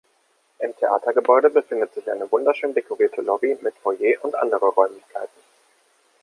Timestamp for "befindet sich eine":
1.51-2.31